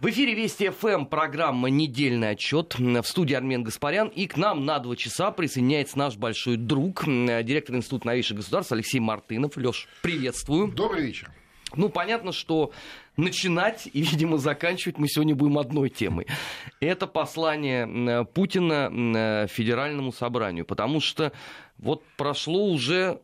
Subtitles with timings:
[0.00, 4.06] В эфире Вести ФМ программа «Недельный отчет» в студии Армен Гаспарян.
[4.06, 9.00] И к нам на два часа присоединяется наш большой друг, директор Института новейших государств Алексей
[9.00, 9.56] Мартынов.
[9.56, 10.68] Леш, приветствую.
[10.68, 11.32] Добрый вечер.
[11.74, 12.70] Ну, понятно, что
[13.16, 16.28] начинать и, видимо, заканчивать мы сегодня будем одной темой.
[16.78, 20.64] Это послание Путина Федеральному собранию.
[20.64, 21.32] Потому что
[21.76, 23.20] вот прошло уже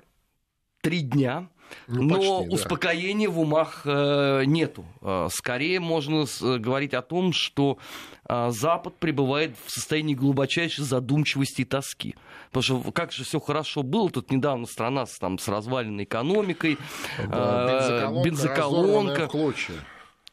[0.82, 1.48] три дня
[1.86, 3.34] ну, Но почти, успокоения да.
[3.34, 4.84] в умах э, нету.
[5.02, 7.78] Э, скорее можно э, говорить о том, что
[8.26, 12.14] Запад пребывает в состоянии глубочайшей задумчивости и тоски.
[12.54, 16.78] Потому что как же все хорошо было, тут недавно страна с, там, с разваленной экономикой,
[17.28, 19.28] да, э, бензоколонка,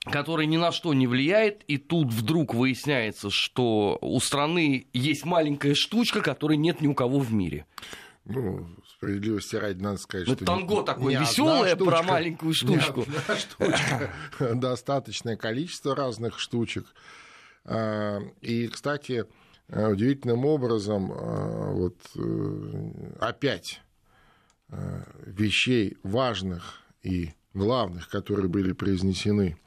[0.03, 5.73] который ни на что не влияет, и тут вдруг выясняется, что у страны есть маленькая
[5.73, 7.65] штучка, которой нет ни у кого в мире.
[8.25, 8.67] Ну,
[9.01, 10.45] справедливости ради надо сказать, ну, что...
[10.45, 13.03] танго не, такое не веселое про маленькую штучку.
[13.35, 14.11] Штучка,
[14.53, 16.85] достаточное количество разных штучек.
[17.65, 19.25] А, и, кстати,
[19.69, 23.81] удивительным образом, а, вот э, опять
[24.69, 29.57] а, вещей важных и главных, которые были произнесены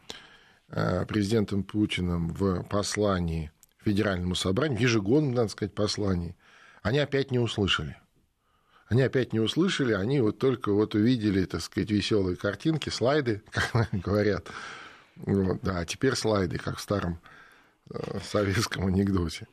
[1.09, 3.51] президентом Путиным в послании
[3.85, 6.37] Федеральному собранию, ежегодном, надо сказать, послании,
[6.83, 7.97] они опять не услышали
[8.89, 13.89] они опять не услышали, они вот только вот увидели, так сказать, веселые картинки, слайды, как
[13.93, 14.49] говорят.
[15.17, 17.21] Вот, да, а теперь слайды, как в старом
[17.91, 19.47] э, советском анекдоте.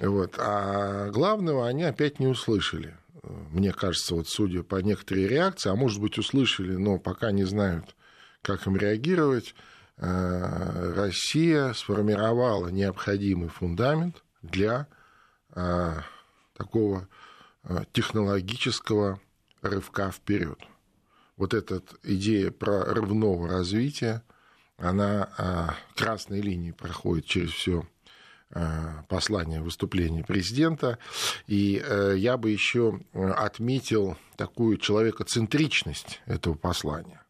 [0.00, 0.34] Вот.
[0.38, 2.96] А главного они опять не услышали.
[3.22, 7.94] Мне кажется, вот судя по некоторой реакции, а может быть услышали, но пока не знают,
[8.42, 9.54] как им реагировать,
[9.96, 14.86] э, Россия сформировала необходимый фундамент для
[15.54, 15.92] э,
[16.56, 17.08] такого
[17.92, 19.20] технологического
[19.62, 20.58] рывка вперед.
[21.36, 24.22] Вот эта идея прорывного развития,
[24.76, 27.86] она а, красной линией проходит через все
[28.50, 30.98] э, послание, выступление президента.
[31.46, 37.22] И э, я бы еще отметил такую человекоцентричность этого послания.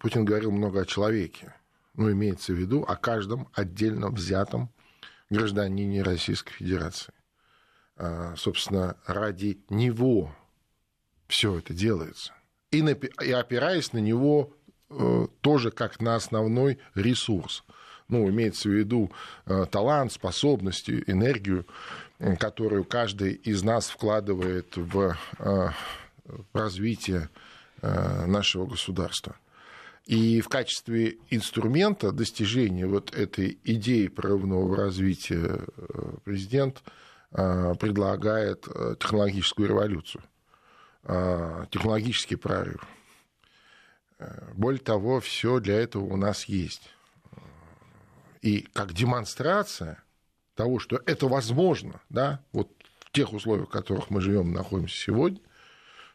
[0.00, 1.54] Путин говорил много о человеке,
[1.94, 4.70] но имеется в виду о каждом отдельно взятом
[5.30, 7.14] гражданине Российской Федерации.
[7.96, 10.34] А, собственно, ради него
[11.28, 12.32] все это делается.
[12.70, 14.52] И, и опираясь на него
[14.90, 17.64] э, тоже как на основной ресурс.
[18.08, 19.12] Ну, имеется в виду
[19.46, 21.66] э, талант, способности, энергию,
[22.38, 25.68] которую каждый из нас вкладывает в э,
[26.52, 27.28] развитие
[27.82, 29.36] нашего государства.
[30.06, 35.60] И в качестве инструмента достижения вот этой идеи прорывного развития
[36.24, 36.82] президент–
[37.34, 40.22] предлагает э, технологическую революцию,
[41.02, 42.86] э, технологический прорыв.
[44.54, 46.88] Более того, все для этого у нас есть.
[48.40, 50.02] И как демонстрация
[50.54, 55.40] того, что это возможно, да, вот в тех условиях, в которых мы живем, находимся сегодня,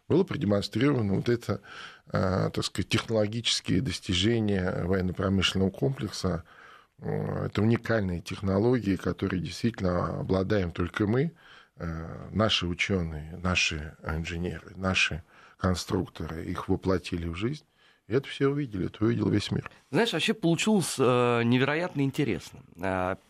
[0.07, 1.61] было продемонстрировано вот это,
[2.09, 6.58] так сказать, технологические достижения военно-промышленного комплекса, Э,
[7.01, 11.31] это уникальные технологии, которые действительно обладаем только мы,
[11.77, 15.23] э, наши ученые, наши инженеры, наши
[15.57, 17.63] конструкторы, их воплотили в жизнь.
[18.07, 19.69] И это все увидели, это увидел весь мир.
[19.91, 22.61] Знаешь, вообще получилось э, невероятно интересно.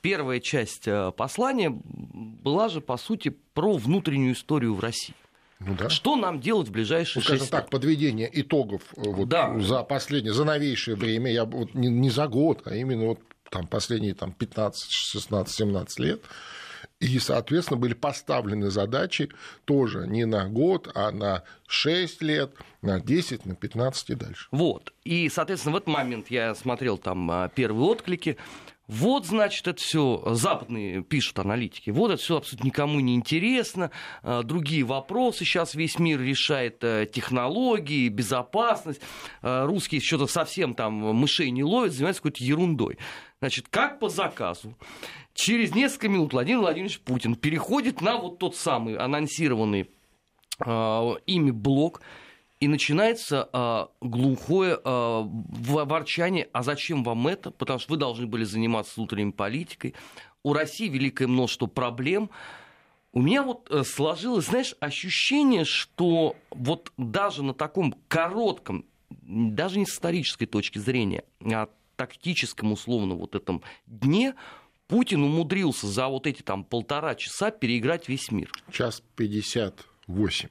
[0.02, 0.88] Первая часть
[1.18, 5.16] послания была же, по сути, про внутреннюю историю в России.
[5.60, 5.90] Ну, да.
[5.90, 7.52] Что нам делать в ближайшие ну, скажем лет?
[7.52, 9.60] так, подведение итогов вот да.
[9.60, 13.68] за последнее, за новейшее время, я вот не, не за год, а именно вот там,
[13.68, 16.22] последние там, 15, 16, 17 лет.
[17.00, 19.30] И, соответственно, были поставлены задачи
[19.66, 22.52] тоже не на год, а на 6 лет,
[22.82, 24.48] на 10, на 15 и дальше.
[24.52, 24.94] Вот.
[25.06, 28.38] И, соответственно, в этот момент я смотрел там а, первые отклики.
[28.90, 31.92] Вот, значит, это все западные пишут аналитики.
[31.92, 33.92] Вот это все абсолютно никому не интересно.
[34.24, 39.00] А, другие вопросы сейчас весь мир решает э, технологии, безопасность.
[39.44, 42.98] Русские что-то совсем там мышей не ловят, занимаются какой-то ерундой.
[43.42, 44.76] Значит, как по заказу,
[45.36, 49.88] через несколько минут Владимир Владимирович Путин переходит на вот тот самый анонсированный
[50.66, 52.02] э, ими блок,
[52.60, 57.52] и начинается э, глухое э, ворчание, а зачем вам это?
[57.52, 59.96] Потому что вы должны были заниматься внутренней политикой.
[60.44, 62.30] У России великое множество проблем.
[63.12, 69.90] У меня вот сложилось, знаешь, ощущение, что вот даже на таком коротком, даже не с
[69.90, 74.36] исторической точки зрения, а тактическом условно вот этом дне
[74.88, 78.52] Путин умудрился за вот эти там полтора часа переиграть весь мир.
[78.72, 80.50] Час 58.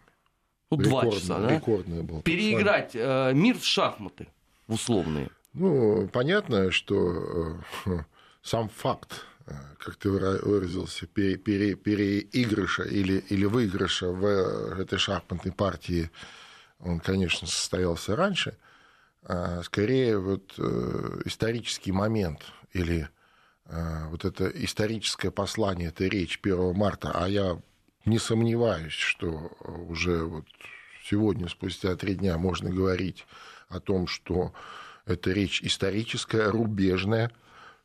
[0.71, 1.55] Ну, два часа, да?
[1.55, 2.23] Рекордное было.
[2.23, 4.29] Переиграть э, мир в шахматы
[4.67, 5.31] условные.
[5.55, 7.59] Ну, понятно, что
[8.43, 9.25] сам факт,
[9.79, 14.25] как ты выразился, пере, пере, переигрыша или, или выигрыша в
[14.79, 16.11] этой шахматной партии,
[16.81, 18.57] он, конечно, состоялся раньше,
[19.25, 20.53] а скорее вот
[21.25, 22.43] исторический момент
[22.73, 23.09] или
[23.65, 27.59] вот это историческое послание, это речь 1 марта, а я
[28.09, 29.53] не сомневаюсь, что
[29.89, 30.45] уже вот
[31.05, 33.27] сегодня, спустя три дня, можно говорить
[33.69, 34.53] о том, что
[35.07, 37.31] это речь историческая, рубежная,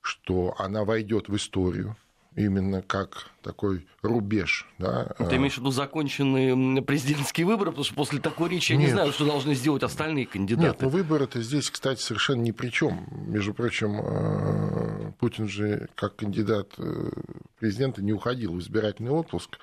[0.02, 1.96] что она войдет в историю
[2.36, 4.68] именно как такой рубеж.
[4.80, 5.06] Да?
[5.30, 8.88] Ты имеешь в виду законченные президентские выборы, потому что после такой речи я Нет.
[8.88, 10.68] не знаю, что должны сделать остальные кандидаты.
[10.68, 13.08] Нет, ну выборы-то здесь, кстати, совершенно ни при чем.
[13.28, 17.12] Между прочим, э, Путин же как кандидат э,
[17.60, 19.60] президента не уходил в избирательный отпуск.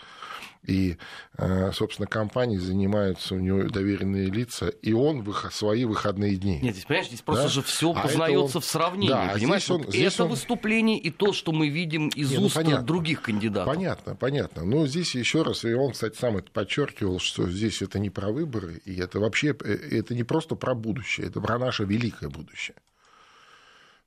[0.66, 0.98] И,
[1.38, 6.60] э, собственно, компании занимаются, у него доверенные лица, и он в свои выходные дни.
[6.60, 7.48] Нет, здесь, понимаешь, здесь просто да?
[7.48, 8.62] же все а познается он...
[8.62, 9.08] в сравнении.
[9.08, 10.30] Да, понимаешь, здесь он, вот здесь это он...
[10.30, 13.74] выступление и то, что мы видим из Не, ну, уст понятно, других кандидатов.
[13.74, 14.64] Понятно, понятно.
[14.64, 18.30] Но здесь еще раз, и он, кстати, сам это подчеркивал, что здесь это не про
[18.30, 22.76] выборы, и это вообще э, это не просто про будущее, это про наше великое будущее.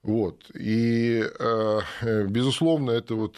[0.03, 0.51] Вот.
[0.53, 1.79] И, э,
[2.27, 3.37] безусловно, это вот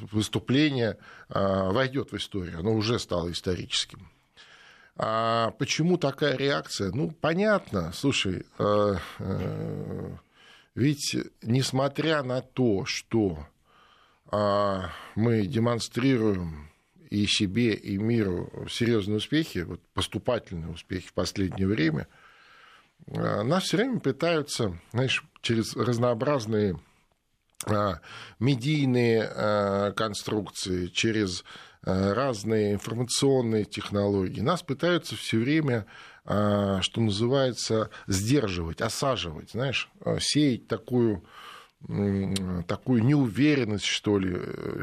[0.00, 0.96] выступление
[1.28, 4.08] э, войдет в историю, оно уже стало историческим.
[4.96, 6.90] А почему такая реакция?
[6.90, 8.94] Ну, понятно, слушай, э,
[10.74, 13.46] ведь несмотря на то, что
[14.32, 16.68] мы демонстрируем
[17.08, 22.24] и себе, и миру серьезные успехи, вот поступательные успехи в последнее время– Э,
[23.06, 26.78] нас все время пытаются, знаешь, через разнообразные
[27.66, 27.94] э,
[28.40, 31.44] медийные э, конструкции, через
[31.82, 34.40] разные информационные технологии.
[34.40, 35.86] Нас пытаются все время,
[36.24, 39.88] что называется, сдерживать, осаживать, знаешь,
[40.18, 41.24] сеять такую,
[42.66, 44.36] такую неуверенность, что ли,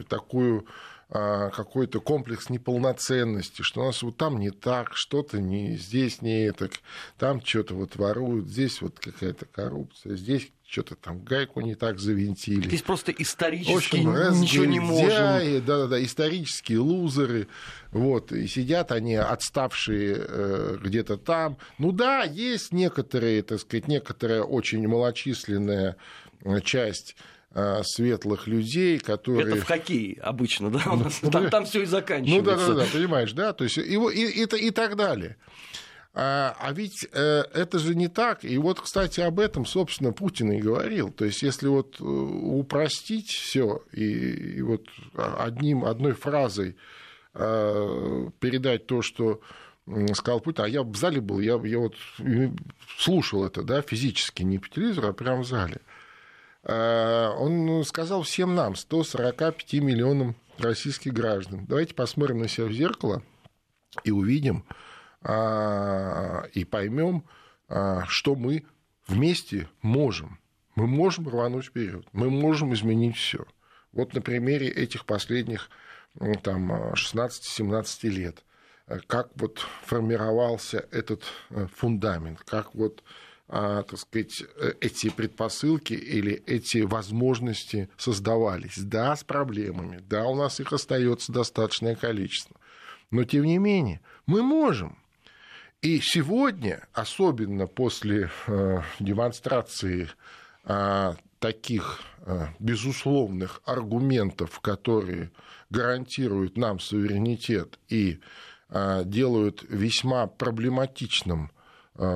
[0.07, 6.24] такую а, какой-то комплекс неполноценности, что у нас вот там не так, что-то не здесь
[6.24, 6.71] не так,
[7.19, 12.68] там что-то вот воруют, здесь вот какая-то коррупция, здесь что-то там гайку не так завинтили.
[12.68, 15.63] Здесь просто исторически общем, ничего не можем.
[15.65, 17.48] Да-да-да, исторические лузеры.
[17.92, 21.60] Вот, и сидят они отставшие э, где-то там.
[21.77, 25.95] Ну да, есть некоторые, так сказать, некоторая очень малочисленная
[26.44, 27.15] э, часть
[27.83, 29.47] светлых людей, которые...
[29.47, 30.81] Это в хоккее обычно, да?
[30.91, 32.51] У нас, ну, там, там все и заканчивается.
[32.51, 35.38] Ну да, да, да, понимаешь, да, то есть и, и, и, и так далее.
[36.15, 38.45] А, а ведь э, это же не так.
[38.45, 41.11] И вот, кстати, об этом, собственно, Путин и говорил.
[41.11, 44.03] То есть, если вот э, упростить все и,
[44.57, 44.85] и вот
[45.15, 46.75] одним, одной фразой
[47.33, 49.41] э, передать то, что
[50.13, 51.95] сказал Путин, а я в зале был, я, я вот
[52.97, 55.81] слушал это, да, физически, не по телевизору, а прямо в зале.
[56.63, 63.21] Э, он сказал всем нам, 145 миллионам российских граждан, давайте посмотрим на себя в зеркало
[64.04, 64.65] и увидим,
[65.21, 67.24] а, и поймем,
[67.68, 68.65] а, что мы
[69.07, 70.39] вместе можем.
[70.75, 73.45] Мы можем рвануть вперед, мы можем изменить все.
[73.92, 75.69] Вот на примере этих последних
[76.42, 78.44] там, 16-17 лет,
[79.07, 86.34] как вот формировался этот э, фундамент, как вот а, так сказать, э, эти предпосылки или
[86.45, 88.78] эти возможности создавались.
[88.78, 92.56] Да, с проблемами, да, у нас их остается достаточное количество.
[93.12, 94.98] Но, тем не менее, мы можем.
[95.82, 100.10] И сегодня, особенно после э, демонстрации
[100.65, 102.00] э, таких
[102.58, 105.29] безусловных аргументов, которые
[105.70, 108.22] гарантируют нам суверенитет и
[108.70, 111.62] делают весьма проблематичным Э,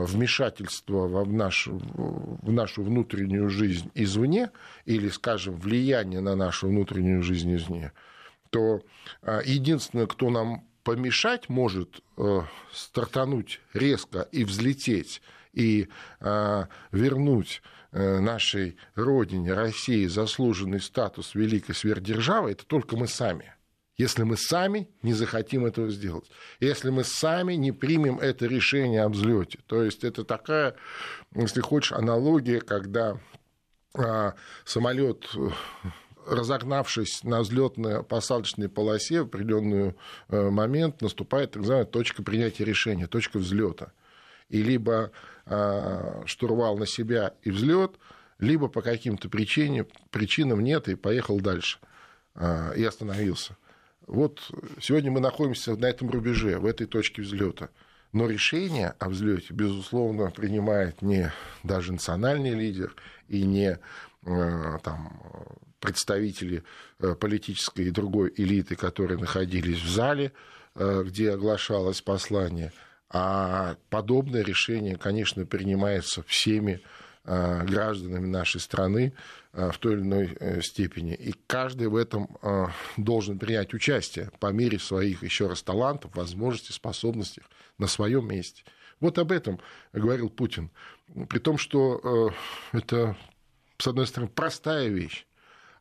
[0.01, 4.51] вмешательство в нашу, в нашу внутреннюю жизнь извне,
[4.85, 7.91] или, скажем, влияние на нашу внутреннюю жизнь извне,
[8.49, 8.81] то
[9.21, 12.41] э, единственное, кто нам помешать может э,
[12.71, 15.21] стартануть резко и взлететь,
[15.53, 15.89] и
[16.91, 23.56] вернуть нашей родине, России, заслуженный статус великой сверхдержавы, это только мы сами
[23.97, 29.09] если мы сами не захотим этого сделать, если мы сами не примем это решение о
[29.09, 29.59] взлете.
[29.65, 30.75] То есть это такая,
[31.33, 33.19] если хочешь, аналогия, когда
[33.95, 34.35] а,
[34.65, 35.27] самолет
[36.27, 39.95] разогнавшись на взлетно-посадочной полосе в определенный
[40.27, 43.93] э, момент, наступает так называемая точка принятия решения, точка взлета.
[44.49, 45.11] И либо
[45.45, 47.93] а, штурвал на себя и взлет,
[48.39, 51.79] либо по каким-то причинам, причинам нет и поехал дальше
[52.35, 53.55] а, и остановился.
[54.07, 54.39] Вот
[54.81, 57.69] сегодня мы находимся на этом рубеже, в этой точке взлета.
[58.13, 61.31] Но решение о взлете, безусловно, принимает не
[61.63, 62.95] даже национальный лидер
[63.27, 63.77] и не
[64.25, 65.21] э, там,
[65.81, 66.63] представители
[66.99, 70.31] э, политической и другой элиты, которые находились в зале,
[70.75, 72.71] э, где оглашалось послание.
[73.09, 76.81] А подобное решение, конечно, принимается всеми
[77.27, 79.13] гражданами нашей страны
[79.51, 81.13] в той или иной степени.
[81.13, 82.37] И каждый в этом
[82.95, 87.41] должен принять участие по мере своих, еще раз, талантов, возможностей, способностей
[87.77, 88.63] на своем месте.
[88.99, 89.59] Вот об этом
[89.93, 90.71] говорил Путин.
[91.29, 92.33] При том, что
[92.71, 93.15] это,
[93.77, 95.25] с одной стороны, простая вещь,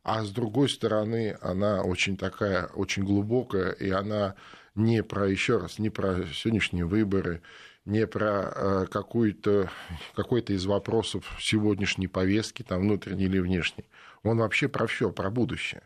[0.02, 4.34] а с другой стороны, она очень такая, очень глубокая, и она
[4.74, 7.40] не про, еще раз, не про сегодняшние выборы,
[7.86, 9.70] не про э, какой-то
[10.14, 13.84] какой из вопросов сегодняшней повестки, там, внутренней или внешней.
[14.22, 15.82] Он вообще про все, про будущее.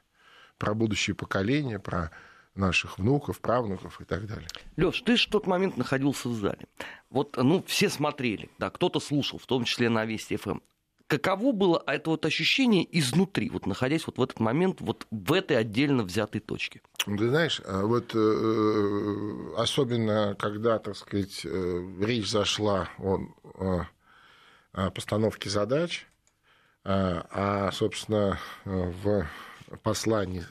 [0.58, 2.10] Про будущее поколение, про
[2.54, 4.48] наших внуков, правнуков и так далее.
[4.76, 6.66] Леш, ты же в тот момент находился в зале.
[7.10, 10.58] Вот, ну, все смотрели, да, кто-то слушал, в том числе на Вести ФМ.
[11.10, 15.56] Каково было это вот ощущение изнутри, вот находясь вот в этот момент, вот в этой
[15.56, 16.82] отдельно взятой точке?
[17.04, 23.86] Ты знаешь, а вот э, особенно когда, так сказать, э, речь зашла о,
[24.94, 26.06] постановке задач,
[26.84, 29.26] а, а, собственно, в
[29.82, 30.46] послании,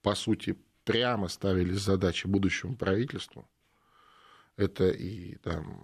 [0.00, 3.48] по сути, прямо ставились задачи будущему правительству,
[4.56, 5.82] это и там,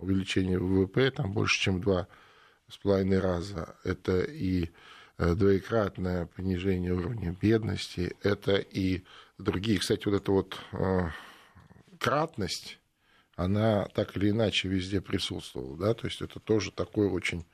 [0.00, 2.08] увеличение ВВП там, больше, чем 2
[2.72, 4.70] с половиной раза, это и
[5.18, 9.04] э, двоекратное понижение уровня бедности, это и
[9.36, 9.78] другие.
[9.78, 11.10] Кстати, вот эта вот э,
[11.98, 12.78] кратность,
[13.36, 17.44] она так или иначе везде присутствовала, да, то есть это тоже такое очень,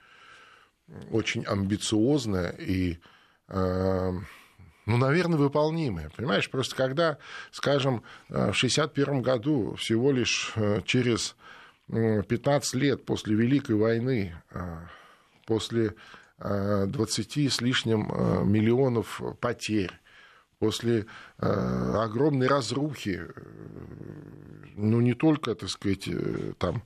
[1.10, 2.98] очень амбициозное и
[3.48, 4.12] э,
[4.86, 6.10] ну, наверное, выполнимое.
[6.16, 7.18] Понимаешь, просто когда,
[7.50, 10.54] скажем, в 1961 году, всего лишь
[10.86, 11.36] через
[11.88, 14.34] 15 лет после Великой войны,
[15.48, 15.94] после
[16.40, 19.92] 20 э, с лишним э, миллионов потерь,
[20.58, 21.06] после
[21.38, 23.22] э, огромной разрухи,
[24.76, 26.08] ну, не только, так сказать,
[26.58, 26.82] там,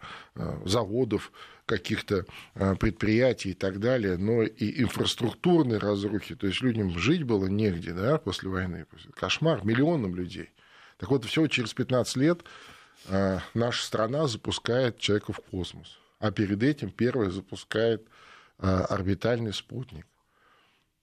[0.65, 1.33] заводов,
[1.67, 7.93] каких-то предприятий и так далее, но и инфраструктурной разрухи, то есть людям жить было негде,
[7.93, 10.51] да, после войны, кошмар миллионам людей.
[10.99, 12.41] Так вот, всего через 15 лет
[13.55, 18.07] наша страна запускает человека в космос, а перед этим первая запускает
[18.63, 20.07] орбитальный спутник.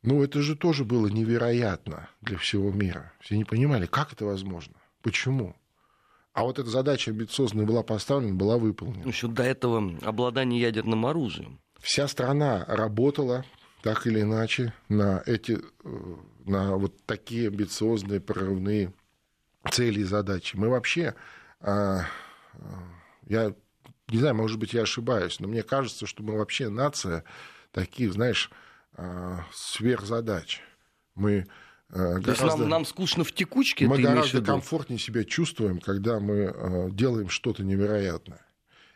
[0.02, 3.12] Ну, это же тоже было невероятно для всего мира.
[3.20, 5.56] Все не понимали, как это возможно, почему.
[6.34, 9.08] А вот эта задача амбициозная была поставлена, была выполнена.
[9.08, 11.60] Еще до этого обладание ядерным оружием.
[11.80, 13.44] Вся страна работала
[13.82, 18.94] так или иначе на эти, э, на вот такие амбициозные прорывные
[19.70, 20.56] цели и задачи.
[20.56, 21.16] Мы вообще,
[21.60, 22.06] а,
[23.28, 23.54] я
[24.10, 27.24] не знаю, может быть, я ошибаюсь, но мне кажется, что мы вообще нация
[27.72, 28.50] таких, знаешь,
[28.94, 30.62] а, сверхзадач.
[31.16, 31.48] Мы
[31.90, 33.88] гораздо, То есть нам, нам скучно в текучке?
[33.88, 38.46] Мы гораздо комфортнее себя чувствуем, когда мы а, делаем что-то невероятное.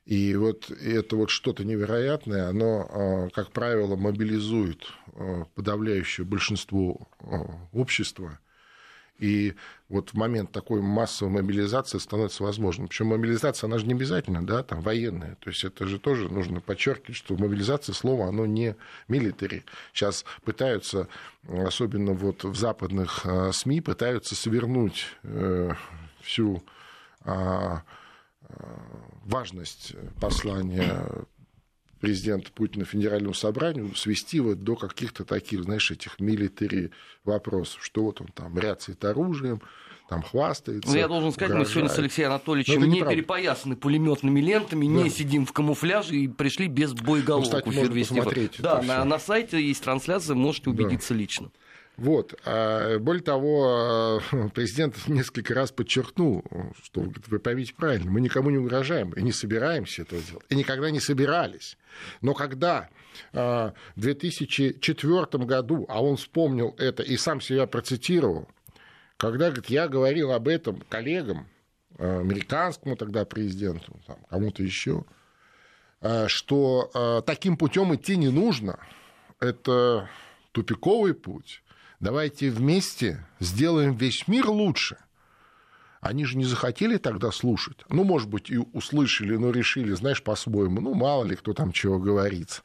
[0.06, 4.86] И вот это вот что-то невероятное, оно, а, как правило, мобилизует
[5.56, 7.08] подавляющее большинство
[7.72, 8.40] общества
[9.24, 9.56] и
[9.88, 12.90] вот в момент такой массовой мобилизации становится возможным.
[12.90, 15.36] Причем мобилизация, она же не обязательно, да, там, военная.
[15.36, 18.76] То есть это же тоже нужно подчеркивать, что мобилизация слова, оно не
[19.08, 19.64] милитари.
[19.94, 21.08] Сейчас пытаются,
[21.48, 25.72] особенно вот в западных а, СМИ, пытаются свернуть э,
[26.20, 26.62] всю
[27.22, 27.84] а,
[28.42, 28.80] а,
[29.24, 31.02] важность послания
[32.04, 36.92] президента Путина Федеральному собранию свести вот до каких-то таких, знаешь, этих милитари
[37.24, 39.62] вопросов, что вот он там ряцает оружием,
[40.10, 40.90] там хвастается.
[40.90, 41.70] Ну, я должен сказать, угрожает.
[41.70, 45.04] мы сегодня с Алексеем Анатольевичем не, не перепоясаны пулеметными лентами, да.
[45.04, 47.46] не сидим в камуфляже и пришли без боеголовок.
[47.46, 48.56] Ну, кстати, можно посмотреть.
[48.60, 51.20] Да, на, на сайте есть трансляция, можете убедиться да.
[51.22, 51.52] лично.
[51.98, 52.34] Вот.
[52.44, 56.44] А более того, а, президент несколько раз подчеркнул,
[56.82, 60.90] что вы поймите правильно, мы никому не угрожаем и не собираемся этого делать, и никогда
[60.90, 61.78] не собирались.
[62.22, 62.90] Но когда
[63.32, 68.48] а, в 2004 году, а он вспомнил это и сам себя процитировал,
[69.18, 71.48] когда говорит, я говорил об этом коллегам,
[72.00, 75.06] а, американскому тогда президенту, там, кому-то еще,
[76.28, 78.78] что таким путем идти не нужно,
[79.40, 80.10] это
[80.52, 81.63] тупиковый путь,
[82.04, 84.98] давайте вместе сделаем весь мир лучше.
[86.02, 87.78] Они же не захотели тогда слушать.
[87.88, 91.98] Ну, может быть, и услышали, но решили, знаешь, по-своему, ну, мало ли кто там чего
[91.98, 92.62] говорит.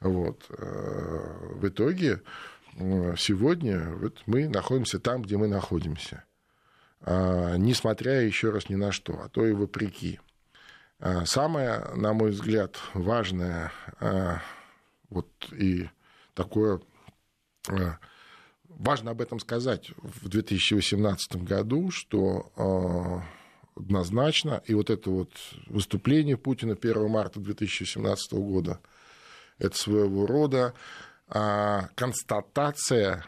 [0.00, 0.44] Вот.
[0.50, 2.22] Э, в итоге
[2.76, 6.24] э, сегодня вот мы находимся там, где мы находимся.
[7.00, 10.20] А, несмотря еще раз ни на что, а то и вопреки.
[11.24, 13.70] Самое, на мой взгляд, важное
[15.10, 15.90] вот и
[16.32, 16.80] такое
[18.68, 23.22] важно об этом сказать в 2018 году, что
[23.74, 25.30] однозначно, и вот это вот
[25.66, 28.80] выступление Путина 1 марта 2017 года,
[29.58, 30.74] это своего рода
[31.94, 33.24] констатация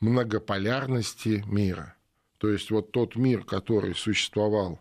[0.00, 1.96] многополярности мира.
[2.38, 4.80] То есть вот тот мир, который существовал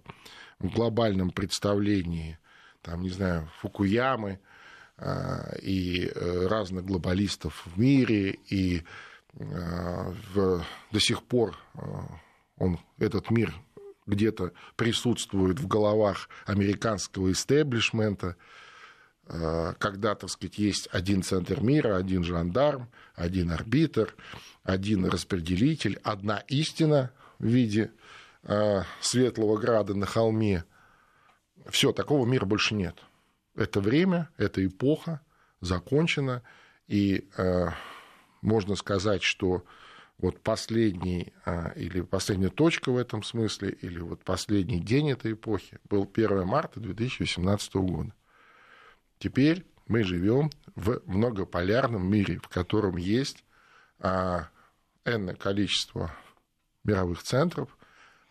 [0.60, 2.39] в глобальном представлении,
[2.82, 4.39] там, не знаю, Фукуямы
[4.98, 12.06] а, и э, разных глобалистов в мире, и а, в, до сих пор а,
[12.58, 13.54] он, этот мир
[14.06, 18.36] где-то присутствует в головах американского истеблишмента,
[19.26, 24.14] когда, так сказать, есть один центр мира, один жандарм, один арбитр,
[24.64, 27.92] один распределитель, одна истина в виде
[28.44, 30.66] э, Светлого Града на холме.
[31.70, 32.98] Все, такого мира больше нет.
[33.56, 35.22] Это время, эта эпоха
[35.60, 36.42] закончена,
[36.88, 37.68] и э,
[38.41, 39.63] можно сказать, что
[40.17, 45.79] вот последний э, или последняя точка в этом смысле, или вот последний день этой эпохи
[45.89, 48.13] был 1 марта 2018 года.
[49.17, 53.43] Теперь мы живем в многополярном мире, в котором есть
[54.00, 54.48] а,
[55.05, 56.12] энное количество
[56.83, 57.77] мировых центров,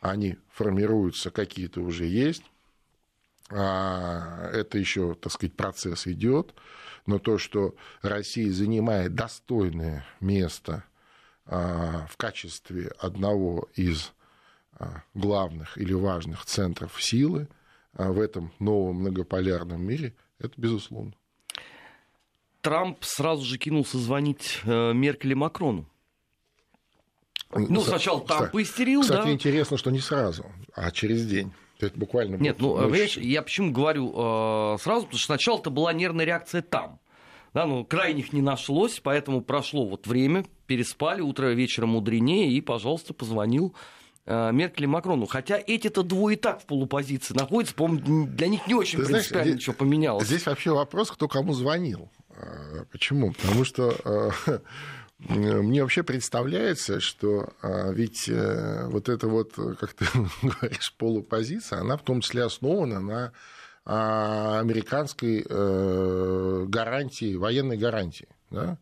[0.00, 2.44] они формируются, какие-то уже есть,
[3.50, 6.54] а, это еще, так сказать, процесс идет,
[7.06, 10.84] но то, что Россия занимает достойное место
[11.46, 14.12] а, в качестве одного из
[15.12, 17.48] главных или важных центров силы
[17.92, 21.12] в этом новом многополярном мире, это безусловно.
[22.60, 25.86] Трамп сразу же кинулся звонить э, Меркель и Макрону.
[27.52, 29.32] Ну, сначала там кстати, поистерил, кстати, да.
[29.32, 31.52] интересно, что не сразу, а через день.
[31.86, 32.36] Это буквально...
[32.36, 37.00] Нет, ну, понимаешь, я почему говорю э, сразу, потому что сначала-то была нервная реакция там.
[37.52, 43.12] Да, ну, крайних не нашлось, поэтому прошло вот время, переспали, утро вечером мудренее, и, пожалуйста,
[43.12, 43.74] позвонил
[44.26, 45.26] э, Меркель и Макрону.
[45.26, 49.44] Хотя эти-то двое и так в полупозиции находятся, по-моему, для них не очень Ты принципиально
[49.44, 50.26] знаешь, ничего поменялось.
[50.26, 52.08] Здесь вообще вопрос, кто кому звонил.
[52.36, 53.32] А, почему?
[53.32, 54.30] Потому что э,
[55.28, 60.06] мне вообще представляется, что а, ведь э, вот эта вот, как ты
[60.42, 63.32] говоришь, полупозиция, она в том числе основана на
[63.84, 68.78] а, американской э, гарантии, военной гарантии, да?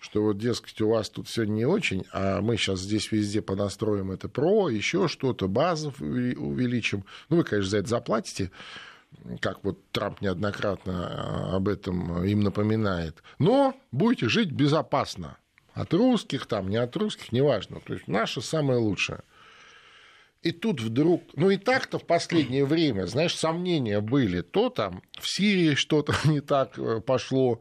[0.00, 4.10] что вот, дескать, у вас тут все не очень, а мы сейчас здесь везде понастроим
[4.10, 7.04] это ПРО, еще что-то, базов увеличим.
[7.28, 8.50] Ну, вы, конечно, за это заплатите,
[9.40, 11.08] как вот Трамп неоднократно
[11.52, 13.22] а, об этом им напоминает.
[13.38, 15.36] Но будете жить безопасно.
[15.78, 17.80] От русских там, не от русских, неважно.
[17.80, 19.20] То есть наше самое лучшее.
[20.42, 25.28] И тут вдруг, ну и так-то в последнее время, знаешь, сомнения были, то там в
[25.28, 27.60] Сирии что-то не так э, пошло,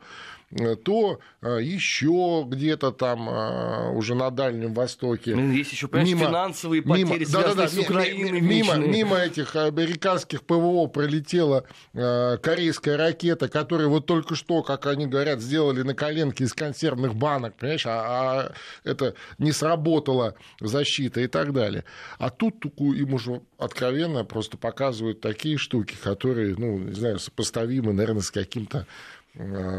[0.84, 5.36] то э, еще где-то там э, уже на Дальнем Востоке.
[5.36, 8.42] Ну, есть еще, понимаешь, мимо, финансовые потери, мимо, связанные да, да, да, с Украиной.
[8.42, 15.42] Мимо, мимо этих американских ПВО пролетела корейская ракета, которая вот только что, как они говорят,
[15.42, 18.54] сделали на коленке из консервных банок, понимаешь, а, а
[18.86, 21.84] это не сработала защита и так далее.
[22.20, 28.22] А тут им уже откровенно просто показывают такие штуки, которые, ну, не знаю, сопоставимы, наверное,
[28.22, 28.84] с каким-то Э,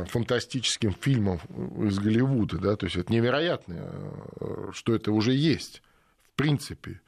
[0.09, 1.39] фантастическим фильмом
[1.87, 3.93] из Голливуда, да, то есть это невероятно,
[4.41, 5.83] э, что это уже есть,
[6.33, 7.01] в принципе.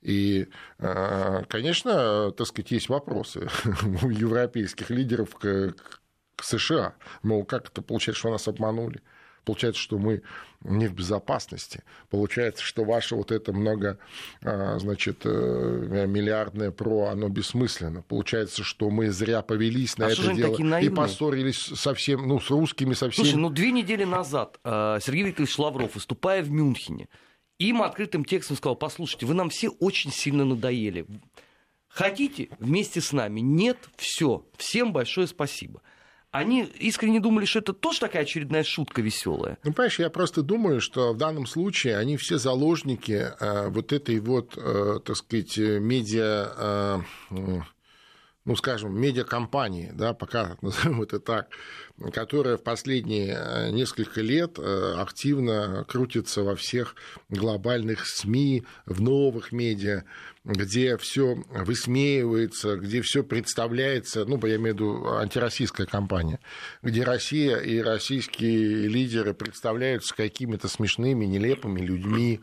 [0.00, 3.48] И, э, конечно, так сказать, есть вопросы
[4.02, 5.74] у европейских лидеров к,
[6.36, 6.94] к США.
[7.22, 9.00] Мол, как это получается, что нас обманули?
[9.44, 10.22] Получается, что мы
[10.64, 11.82] не в безопасности.
[12.10, 13.98] Получается, что ваше вот это много,
[14.42, 18.02] а, значит, э, миллиардное ПРО, оно бессмысленно.
[18.02, 22.94] Получается, что мы зря повелись на а это дело и поссорились совсем, ну, с русскими
[22.94, 23.24] совсем.
[23.24, 27.08] Слушай, ну, две недели назад э, Сергей Викторович Лавров, выступая в Мюнхене,
[27.58, 31.06] им открытым текстом сказал, послушайте, вы нам все очень сильно надоели.
[31.88, 33.40] Хотите вместе с нами?
[33.40, 34.46] Нет, все.
[34.56, 35.82] Всем большое спасибо
[36.32, 39.58] они искренне думали, что это тоже такая очередная шутка веселая.
[39.62, 44.18] Ну, понимаешь, я просто думаю, что в данном случае они все заложники э, вот этой
[44.18, 47.60] вот, э, так сказать, медиа, э,
[48.44, 51.48] ну, скажем, медиакомпании, да, пока назовем это так,
[52.12, 56.96] которая в последние несколько лет активно крутится во всех
[57.28, 60.04] глобальных СМИ, в новых медиа
[60.44, 66.40] где все высмеивается, где все представляется, ну, я имею в виду антироссийская кампания,
[66.82, 72.40] где Россия и российские лидеры представляются какими-то смешными, нелепыми людьми,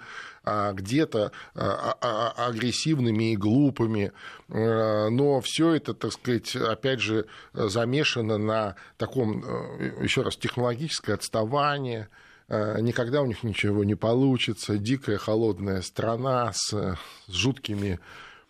[0.51, 4.11] а где-то а, а, агрессивными и глупыми,
[4.47, 12.09] но все это, так сказать, опять же, замешано на таком, э, еще раз, технологическое отставание,
[12.49, 17.99] Э, никогда у них ничего не получится, дикая холодная страна с, с жуткими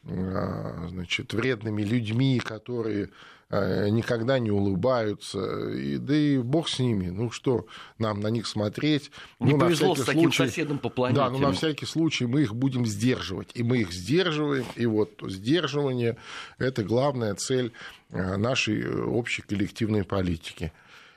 [0.05, 3.09] э, значит, вредными людьми, которые э,
[3.51, 7.65] никогда не улыбаются, и, да и бог с ними, ну что
[7.97, 9.11] нам на них смотреть.
[9.39, 11.21] Не ну, повезло с таким случай, соседом по планете.
[11.21, 15.11] Да, но на всякий случай мы их будем сдерживать, и мы их сдерживаем, и вот
[15.27, 16.17] сдерживание–
[16.59, 17.73] это главная цель
[18.09, 20.71] нашей общей коллективной политики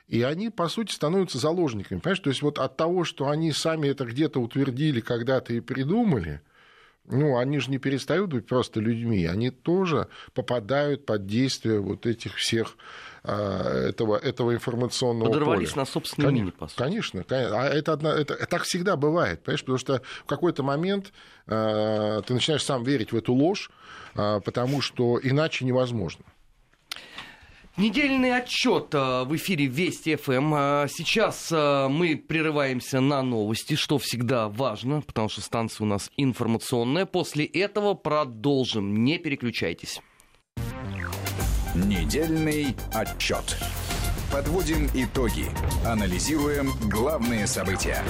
[0.07, 1.99] и они, по сути, становятся заложниками.
[1.99, 2.19] Понимаешь?
[2.19, 6.41] То есть вот от того, что они сами это где-то утвердили, когда-то и придумали,
[7.05, 12.35] ну, они же не перестают быть просто людьми, они тоже попадают под действие вот этих
[12.35, 12.77] всех
[13.23, 15.81] а, этого, этого информационного Подорвались поля.
[15.81, 16.77] на собственном имени, по сути.
[16.77, 17.61] Конечно, конечно.
[17.61, 19.61] А это, одна, это, это так всегда бывает, понимаешь?
[19.61, 21.13] Потому что в какой-то момент
[21.47, 23.69] э, ты начинаешь сам верить в эту ложь,
[24.15, 26.25] э, потому что иначе невозможно.
[27.75, 30.53] Недельный отчет э, в эфире Вести ФМ.
[30.53, 36.11] Э, сейчас э, мы прерываемся на новости, что всегда важно, потому что станция у нас
[36.15, 37.07] информационная.
[37.07, 39.03] После этого продолжим.
[39.03, 40.01] Не переключайтесь.
[41.73, 43.57] Недельный отчет.
[44.31, 45.45] Подводим итоги.
[45.83, 48.03] Анализируем главные события.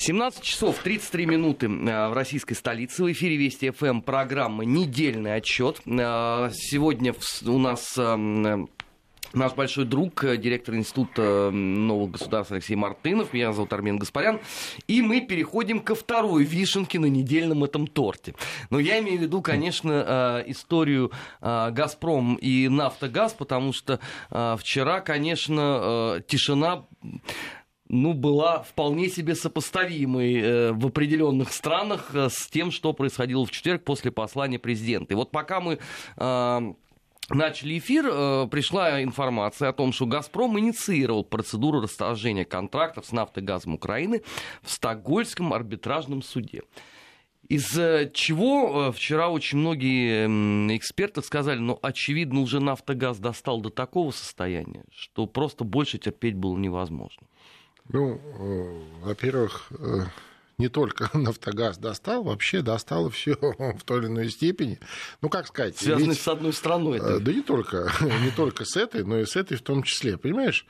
[0.00, 3.02] 17 часов 33 минуты э, в российской столице.
[3.02, 5.80] В эфире Вести ФМ программа «Недельный отчет».
[5.86, 8.66] Э, сегодня у нас э,
[9.32, 13.32] наш большой друг, директор Института нового государства Алексей Мартынов.
[13.32, 14.38] Меня зовут Армен Гаспарян.
[14.86, 18.36] И мы переходим ко второй вишенке на недельном этом торте.
[18.70, 23.98] Но я имею в виду, конечно, историю «Газпром» и «Нафтогаз», потому что
[24.30, 26.84] вчера, конечно, тишина
[27.88, 33.50] ну, была вполне себе сопоставимой э, в определенных странах э, с тем, что происходило в
[33.50, 35.14] четверг после послания президента.
[35.14, 35.78] И вот пока мы
[36.16, 36.72] э,
[37.30, 43.74] начали эфир, э, пришла информация о том, что «Газпром» инициировал процедуру расторжения контрактов с нафтогазом
[43.74, 44.22] Украины
[44.62, 46.62] в Стокгольмском арбитражном суде.
[47.48, 47.70] Из
[48.12, 50.26] чего э, вчера очень многие
[50.76, 56.58] эксперты сказали, ну, очевидно, уже «Нафтогаз» достал до такого состояния, что просто больше терпеть было
[56.58, 57.26] невозможно.
[57.88, 60.00] Ну, э, во-первых, э,
[60.58, 64.78] не только Нафтогаз достал, вообще достало все в той или иной степени.
[65.22, 65.76] Ну, как сказать...
[65.76, 66.98] Связано ведь, с одной страной.
[66.98, 67.20] Это...
[67.20, 67.90] Да не только,
[68.22, 70.18] не только с этой, но и с этой в том числе.
[70.18, 70.66] Понимаешь?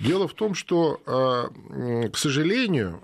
[0.00, 3.00] Дело в том, что, э, к сожалению,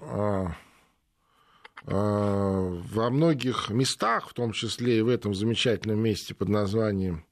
[1.84, 7.24] во многих местах, в том числе и в этом замечательном месте под названием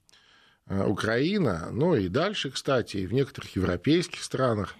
[0.67, 4.75] Украина, ну и дальше, кстати, и в некоторых европейских странах,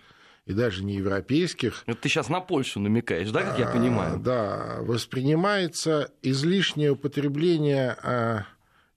[0.46, 1.84] и даже не европейских.
[1.86, 4.20] Это ты сейчас на Польшу намекаешь, да, как я а, понимаю?
[4.20, 8.46] Да, воспринимается излишнее употребление а,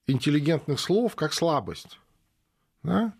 [0.07, 1.99] интеллигентных слов как слабость.
[2.83, 3.13] Да?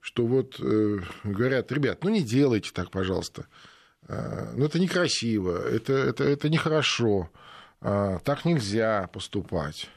[0.00, 3.46] Что вот э, говорят, ребят, ну не делайте так, пожалуйста.
[4.06, 7.30] А, ну это некрасиво, это, это, это нехорошо,
[7.80, 9.90] так нельзя поступать.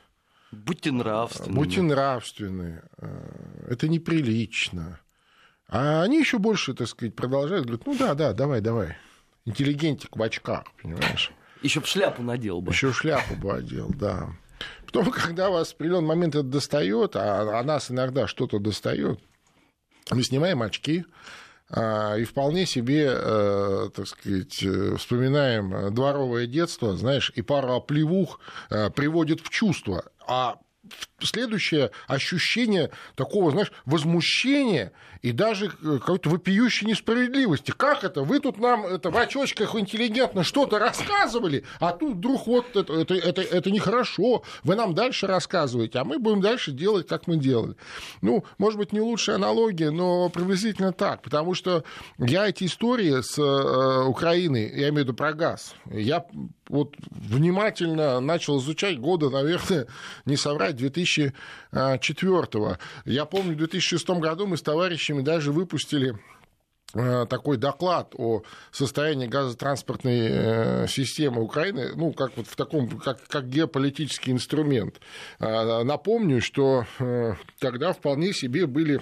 [0.52, 1.56] Будьте нравственны.
[1.56, 2.82] Будьте нравственны.
[3.68, 5.00] Это неприлично.
[5.70, 8.96] А они еще больше, так сказать, продолжают, говорят, ну да, да, давай, давай.
[9.46, 11.32] Интеллигентик в очках, понимаешь?
[11.62, 12.72] Еще шляпу надел бы.
[12.72, 14.30] Еще шляпу бы одел, да.
[14.86, 19.20] Потом, когда вас в определенный момент это достает, а, а нас иногда что-то достает,
[20.12, 21.06] мы снимаем очки,
[21.70, 28.40] а, и вполне себе, э, так сказать, э, вспоминаем дворовое детство, знаешь, и пару оплевух
[28.70, 30.06] э, приводит в чувство.
[30.26, 30.60] А
[31.20, 37.72] следующее ощущение такого, знаешь, возмущения и даже э, какой-то вопиющей несправедливости.
[37.76, 38.24] Как это?
[38.24, 43.16] Вы тут нам это, в очочках интеллигентно что-то рассказывали, а тут вдруг вот это, это,
[43.16, 47.76] это, это нехорошо, вы нам дальше рассказываете, а мы будем дальше делать, как мы делали.
[48.22, 51.84] Ну, может быть, не лучшая аналогия, но приблизительно так, потому что
[52.18, 56.26] я эти истории с э, Украиной, я имею в виду про газ, я
[56.70, 59.88] вот внимательно начал изучать года, наверное,
[60.26, 61.34] не соврать, 2004
[61.72, 62.78] -го.
[63.06, 66.18] Я помню, в 2006 году мы с товарищами даже выпустили
[66.94, 73.26] э, такой доклад о состоянии газотранспортной э, системы Украины, ну, как вот в таком, как,
[73.28, 75.00] как геополитический инструмент.
[75.40, 79.02] Напомню, что э, тогда вполне себе были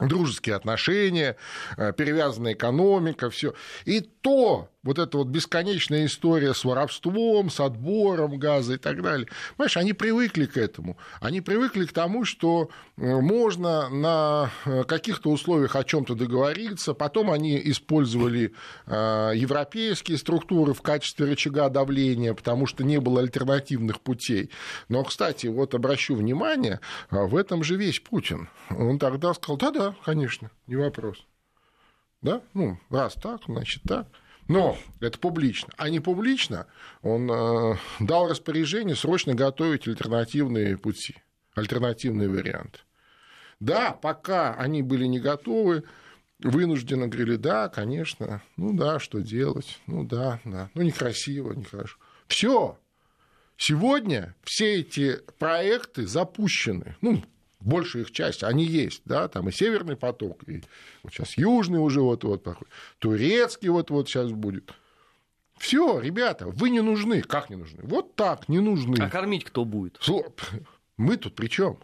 [0.00, 1.36] дружеские отношения,
[1.76, 3.54] перевязанная экономика, все.
[3.84, 9.28] И то вот эта вот бесконечная история с воровством, с отбором газа и так далее.
[9.56, 10.96] Понимаешь, они привыкли к этому.
[11.20, 16.94] Они привыкли к тому, что э, можно на э, каких-то условиях о чем-то договориться.
[16.94, 18.52] Потом они использовали
[18.86, 24.50] европейские структуры в качестве рычага давления, потому что не было альтернативных путей.
[24.88, 28.48] Но, кстати, вот обращу внимание, в этом же весь Путин.
[28.70, 31.26] Он тогда сказал, да-да, да, конечно, не вопрос.
[32.22, 32.40] Да?
[32.54, 34.06] Ну, раз так, значит так.
[34.48, 35.72] Но это публично.
[35.76, 36.66] А не публично
[37.02, 41.16] он э, дал распоряжение срочно готовить альтернативные пути,
[41.54, 42.80] альтернативные варианты.
[43.60, 45.84] Да, пока они были не готовы,
[46.40, 51.98] вынужденно говорили, да, конечно, ну да, что делать, ну да, да, ну некрасиво, нехорошо.
[52.26, 52.78] Все.
[53.56, 56.96] Сегодня все эти проекты запущены.
[57.00, 57.22] Ну,
[57.64, 60.62] большая их часть, они есть, да, там и Северный поток, и
[61.02, 64.72] вот сейчас Южный уже вот-вот проходит, Турецкий вот-вот сейчас будет.
[65.58, 67.22] Все, ребята, вы не нужны.
[67.22, 67.80] Как не нужны?
[67.84, 68.96] Вот так, не нужны.
[69.00, 69.98] А кормить кто будет?
[70.96, 71.78] Мы тут при чем?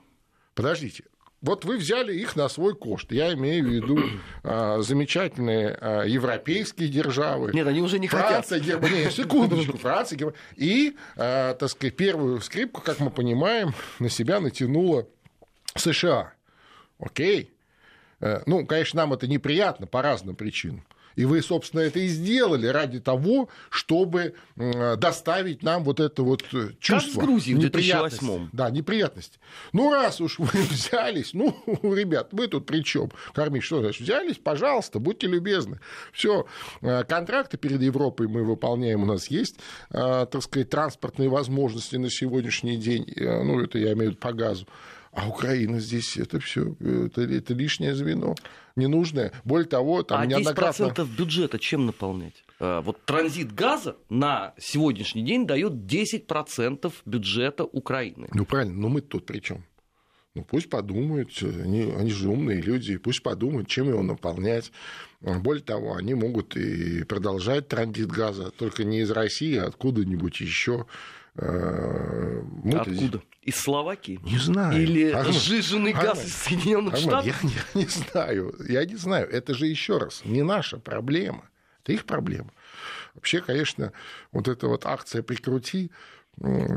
[0.54, 1.04] Подождите.
[1.42, 3.10] Вот вы взяли их на свой кошт.
[3.12, 3.98] Я имею в виду
[4.42, 7.50] а, замечательные а, европейские державы.
[7.54, 8.82] Нет, они уже не Франция, хотят.
[8.82, 10.38] Германия, секундочку, Франция, Германия.
[10.56, 15.08] И, а, так сказать, первую скрипку, как мы понимаем, на себя натянула
[15.80, 16.32] США.
[16.98, 17.50] Окей.
[18.20, 20.84] Э, ну, конечно, нам это неприятно по разным причинам.
[21.16, 26.70] И вы, собственно, это и сделали ради того, чтобы доставить нам вот это вот э,
[26.78, 27.20] чувство.
[27.20, 29.38] Как в Грузии в 2008 Да, неприятности.
[29.72, 33.10] Ну, раз уж вы взялись, ну, ребят, вы тут при чем?
[33.34, 34.02] Кормить что значит?
[34.02, 35.80] Взялись, пожалуйста, будьте любезны.
[36.12, 36.46] Все,
[36.80, 39.56] э, контракты перед Европой мы выполняем, у нас есть,
[39.90, 44.66] так сказать, транспортные возможности на сегодняшний день, ну, это я имею в виду по газу.
[45.12, 48.36] А Украина здесь это все, это, это лишнее звено,
[48.76, 49.32] ненужное.
[49.44, 50.84] Более того, там а неоднократно...
[50.84, 52.44] 10% бюджета чем наполнять?
[52.60, 58.28] А, вот транзит газа на сегодняшний день дает 10% бюджета Украины.
[58.32, 59.64] Ну правильно, но мы тут при чем?
[60.36, 64.70] Ну, пусть подумают, они, они же умные люди, пусть подумают, чем его наполнять.
[65.20, 70.86] Более того, они могут и продолжать транзит газа, только не из России, а откуда-нибудь еще.
[71.34, 73.22] Э, мы Откуда?
[73.42, 74.20] Из Словакии?
[74.22, 74.82] Не знаю.
[74.82, 77.42] Или Армен, сжиженный газ Армен, из Соединенных Армен, Штатов?
[77.42, 78.54] Я, я не знаю.
[78.68, 79.30] Я не знаю.
[79.30, 81.48] Это же еще раз не наша проблема.
[81.82, 82.50] Это их проблема.
[83.14, 83.92] Вообще, конечно,
[84.32, 85.90] вот эта вот акция «Прикрути»,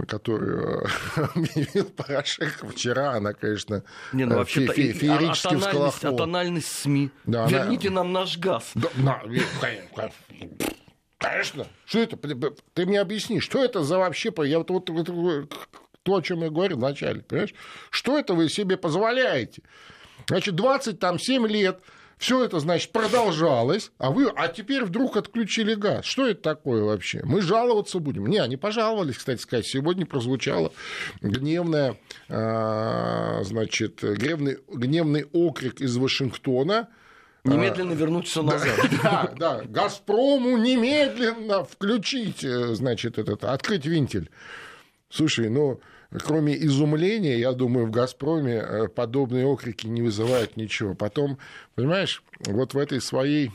[0.07, 6.67] которую объявил Порошенко вчера, она, конечно, не, ну, вообще фе- фе- феерически а, а тональность
[6.67, 7.11] СМИ.
[7.25, 8.03] Да, Верните она...
[8.03, 8.71] нам наш газ.
[8.75, 9.21] Да, на,
[11.17, 11.67] Конечно.
[11.85, 12.17] Что это?
[12.73, 14.33] Ты мне объясни, что это за вообще...
[14.43, 15.53] Я вот, вот, вот
[16.03, 17.53] то, о чем я говорил вначале, понимаешь?
[17.89, 19.63] Что это вы себе позволяете?
[20.27, 21.79] Значит, 27 лет
[22.17, 26.05] все это, значит, продолжалось, а вы, а теперь вдруг отключили газ.
[26.05, 27.21] Что это такое вообще?
[27.25, 28.27] Мы жаловаться будем?
[28.27, 29.65] Не, они пожаловались, кстати сказать.
[29.65, 30.71] Сегодня прозвучало
[31.21, 31.97] гневное,
[32.29, 36.87] а, значит, гневный, гневный окрик из Вашингтона,
[37.43, 38.69] Немедленно вернуть все назад.
[39.03, 39.61] Да, да.
[39.65, 44.29] Газпрому немедленно включить, э, значит, этот, открыть винтель.
[45.09, 45.81] Слушай, ну,
[46.19, 50.93] кроме изумления, я думаю, в «Газпроме» э, подобные окрики не вызывают ничего.
[50.93, 51.37] Потом,
[51.75, 53.51] понимаешь, вот в этой своей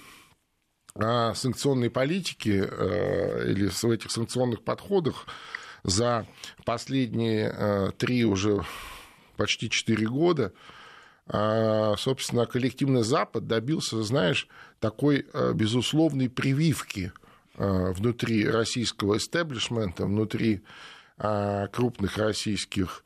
[0.95, 5.27] а, санкционной политике э, или в этих санкционных подходах
[5.85, 6.27] за
[6.65, 8.65] последние три уже
[9.37, 10.53] почти четыре года
[11.31, 14.49] а, собственно, коллективный Запад добился, знаешь,
[14.81, 17.13] такой безусловной прививки
[17.55, 20.63] внутри российского истеблишмента, внутри
[21.19, 23.05] крупных российских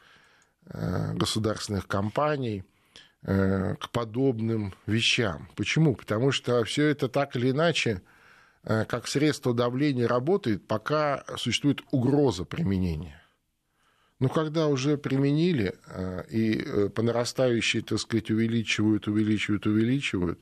[0.65, 2.65] государственных компаний
[3.23, 5.49] к подобным вещам.
[5.57, 5.95] Почему?
[5.95, 8.03] Потому что все это так или иначе
[8.63, 13.23] как средство давления работает, пока существует угроза применения.
[14.23, 20.39] Но когда уже применили э, и э, по нарастающей, так сказать, увеличивают, увеличивают, увеличивают,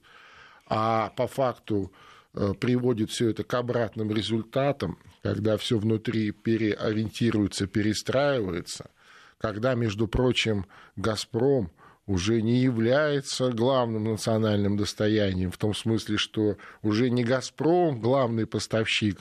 [0.66, 1.96] а по факту э,
[2.32, 8.90] приводит все это к обратным результатам, когда все внутри переориентируется, перестраивается,
[9.38, 10.66] когда, между прочим,
[10.96, 11.70] «Газпром»
[12.06, 19.18] уже не является главным национальным достоянием, в том смысле, что уже не «Газпром» главный поставщик,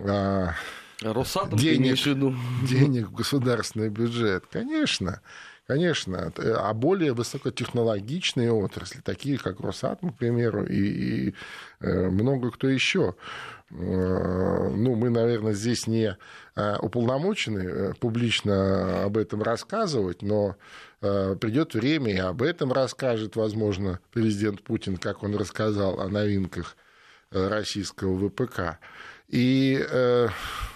[0.00, 0.54] а
[1.02, 1.96] Росатом денег,
[2.66, 4.46] денег в государственный бюджет.
[4.50, 5.20] Конечно,
[5.66, 6.32] конечно.
[6.36, 11.34] А более высокотехнологичные отрасли, такие как Росатом, к примеру, и, и
[11.80, 13.14] э, много кто еще.
[13.70, 16.16] Э, ну, мы, наверное, здесь не
[16.54, 20.56] э, уполномочены публично об этом рассказывать, но
[21.00, 26.76] э, придет время, и об этом расскажет, возможно, президент Путин, как он рассказал о новинках
[27.30, 28.78] э, российского ВПК.
[29.28, 30.28] И э,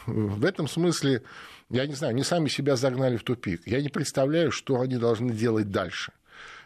[0.07, 1.23] в этом смысле,
[1.71, 3.63] я не знаю, они сами себя загнали в тупик.
[3.67, 6.13] Я не представляю, что они должны делать дальше.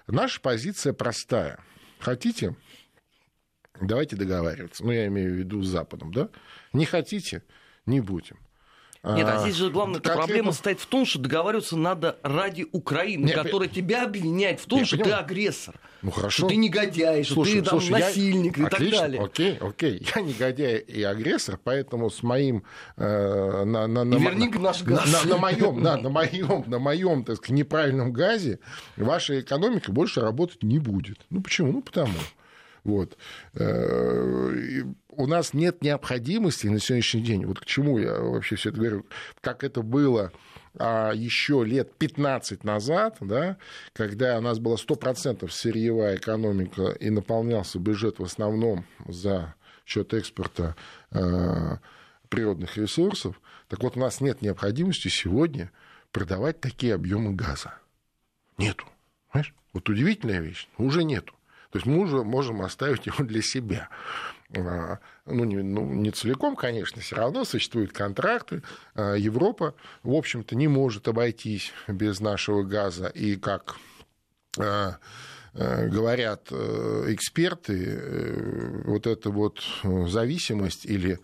[0.06, 1.58] Наша позиция простая.
[1.98, 2.56] Хотите,
[3.80, 4.84] давайте договариваться.
[4.84, 6.30] Ну, я имею в виду с Западом, да?
[6.72, 7.42] Не хотите,
[7.84, 8.38] не будем.
[9.04, 13.36] Нет, а здесь же главная проблема состоит в том, что договариваться надо ради Украины, Нет,
[13.36, 13.74] которая я...
[13.74, 15.18] тебя обвиняет в том, я что понимаю.
[15.18, 15.74] ты агрессор.
[16.00, 16.38] Ну хорошо.
[16.38, 18.64] Что ты негодяй, что слушай, ты там слушай, насильник я...
[18.64, 19.22] и Отлично, так далее.
[19.22, 20.08] Окей, окей.
[20.14, 22.64] Я негодяй и агрессор, поэтому с моим
[22.96, 25.24] э, на, на, на, Верни на, наш газ.
[25.24, 28.58] На, на, моем, да, на моем, на моем, так сказать, неправильном газе
[28.96, 31.18] ваша экономика больше работать не будет.
[31.30, 31.72] Ну почему?
[31.72, 32.12] Ну потому.
[32.84, 33.16] Вот.
[33.54, 38.78] Э, у нас нет необходимости на сегодняшний день, вот к чему я вообще все это
[38.78, 39.06] говорю,
[39.40, 40.32] как это было
[40.76, 43.58] а еще лет 15 назад, да,
[43.92, 49.54] когда у нас была 100% сырьевая экономика и наполнялся бюджет в основном за
[49.86, 50.74] счет экспорта
[51.12, 51.76] э,
[52.28, 55.70] природных ресурсов, так вот у нас нет необходимости сегодня
[56.10, 57.74] продавать такие объемы газа.
[58.58, 58.84] Нету.
[59.30, 59.54] Понимаешь?
[59.72, 61.34] Вот удивительная вещь, уже нету.
[61.74, 63.88] То есть мы уже можем оставить его для себя.
[64.56, 68.62] А, ну не, ну, не целиком, конечно, все равно существуют контракты.
[68.94, 73.08] А, Европа, в общем-то, не может обойтись без нашего газа.
[73.08, 73.74] И как
[74.56, 74.98] а,
[75.52, 81.18] говорят э, эксперты, э, вот эта вот зависимость или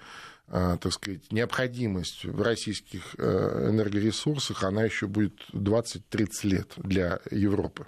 [0.49, 7.87] так сказать, необходимость в российских э, энергоресурсах, она еще будет 20-30 лет для Европы.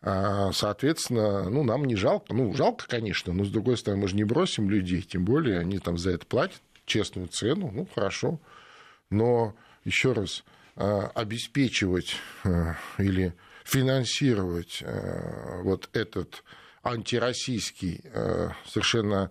[0.00, 2.32] А, соответственно, ну, нам не жалко.
[2.32, 5.78] Ну, жалко, конечно, но, с другой стороны, мы же не бросим людей, тем более они
[5.78, 8.40] там за это платят честную цену, ну, хорошо.
[9.10, 10.44] Но, еще раз,
[10.76, 13.34] а, обеспечивать а, или
[13.64, 14.82] финансировать
[15.62, 16.42] вот этот
[16.82, 18.00] антироссийский,
[18.64, 19.30] совершенно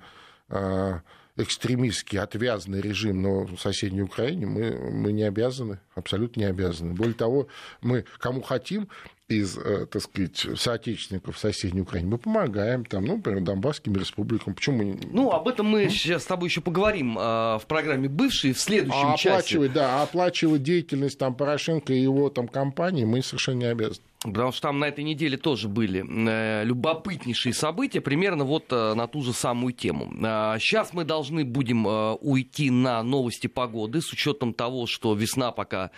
[1.38, 6.94] экстремистский, отвязанный режим на соседней Украине, мы, мы не обязаны, абсолютно не обязаны.
[6.94, 7.48] Более того,
[7.82, 8.90] мы кому хотим
[9.28, 12.12] из, э, так сказать, соотечественников соседней Украины.
[12.12, 14.54] Мы помогаем там, ну, например, Донбасским республикам.
[14.54, 15.00] Почему мы...
[15.12, 19.14] Ну, об этом мы сейчас с тобой еще поговорим э, в программе «Бывшие» в следующем
[19.14, 19.30] а часе.
[19.30, 24.06] Оплачивать, да, оплачивать деятельность там Порошенко и его там компании мы совершенно не обязаны.
[24.22, 29.08] Потому что там на этой неделе тоже были э, любопытнейшие события, примерно вот э, на
[29.08, 30.12] ту же самую тему.
[30.26, 35.52] Э, сейчас мы должны будем э, уйти на новости погоды, с учетом того, что весна
[35.52, 35.92] пока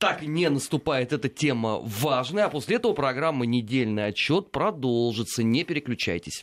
[0.00, 5.42] так и не наступает эта тема важная, а после этого программа «Недельный отчет» продолжится.
[5.42, 6.42] Не переключайтесь.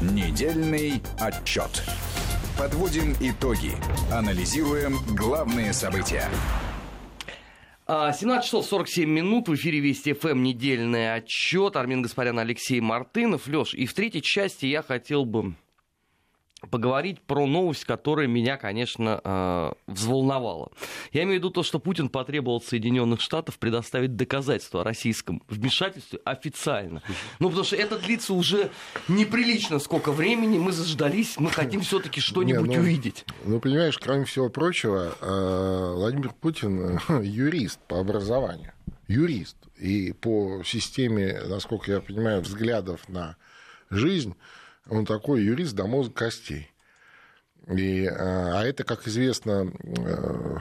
[0.00, 1.82] Недельный отчет.
[2.56, 3.72] Подводим итоги.
[4.12, 6.28] Анализируем главные события.
[7.88, 11.74] 17 а, часов 47 минут, в эфире Вести ФМ недельный отчет.
[11.76, 13.48] Армин Гаспарян, Алексей Мартынов.
[13.48, 15.56] Леш, и в третьей части я хотел бы
[16.70, 20.70] поговорить про новость, которая меня, конечно, э, взволновала.
[21.12, 25.42] Я имею в виду то, что Путин потребовал от Соединенных Штатов предоставить доказательства о российском
[25.48, 27.02] вмешательстве официально.
[27.38, 28.70] Ну, потому что это длится уже
[29.08, 33.24] неприлично сколько времени, мы заждались, мы хотим все-таки что-нибудь Не, ну, увидеть.
[33.44, 38.72] Ну, понимаешь, кроме всего прочего, э, Владимир Путин юрист по образованию.
[39.08, 39.56] Юрист.
[39.78, 43.36] И по системе, насколько я понимаю, взглядов на
[43.90, 44.34] жизнь
[44.88, 46.70] он такой юрист до мозга костей.
[47.68, 50.58] И, а, а это, как известно, э,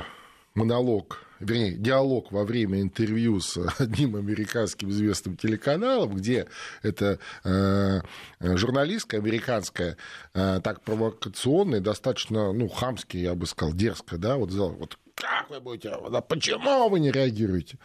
[0.54, 6.48] монолог, вернее, диалог во время интервью с одним американским известным телеканалом, где
[6.84, 8.02] эта э,
[8.40, 9.98] журналистка американская,
[10.34, 15.60] э, так провокационная, достаточно, ну, хамский, я бы сказал, дерзко, да, вот, вот как вы
[15.60, 17.78] будете, да, почему вы не реагируете?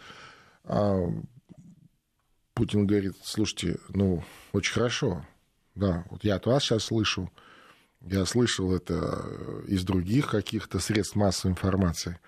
[0.63, 1.07] А
[2.53, 4.23] Путин говорит, слушайте, ну,
[4.53, 5.25] очень хорошо,
[5.77, 7.31] да, вот я от вас сейчас слышу,
[8.01, 12.19] я слышал это из других каких-то средств массовой информации.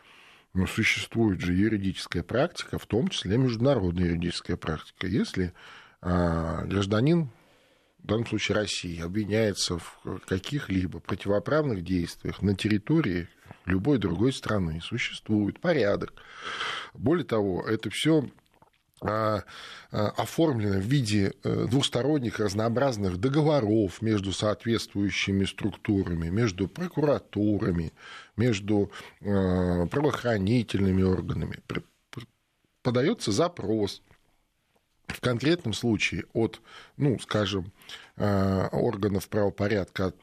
[0.54, 5.08] Но существует же юридическая практика, в том числе международная юридическая практика.
[5.08, 5.54] Если
[6.02, 7.30] а, гражданин,
[8.00, 13.28] в данном случае России, обвиняется в каких-либо противоправных действиях на территории
[13.66, 16.14] любой другой страны, существует порядок.
[16.94, 18.28] Более того, это все
[19.02, 19.44] а,
[19.92, 27.94] а, оформлено в виде э, двусторонних разнообразных договоров между соответствующими структурами, между прокуратурами,
[28.36, 31.60] между э, правоохранительными органами.
[32.82, 34.02] Подается запрос
[35.12, 36.62] в конкретном случае от,
[36.98, 37.72] ну, скажем,
[38.18, 40.22] органов правопорядка от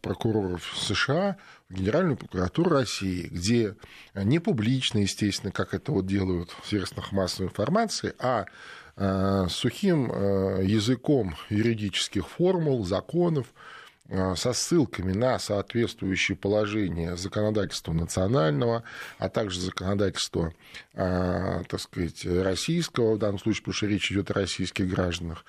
[0.00, 1.36] прокуроров США
[1.68, 3.74] в Генеральную прокуратуру России, где
[4.14, 8.46] не публично, естественно, как это вот делают в средствах массовой информации, а
[9.48, 10.06] сухим
[10.62, 13.81] языком юридических формул, законов, Э,
[14.36, 18.82] со ссылками на соответствующие положения законодательства национального,
[19.18, 20.52] а также законодательства,
[20.94, 25.44] э, так сказать, российского, в данном случае, потому что речь идет о российских гражданах,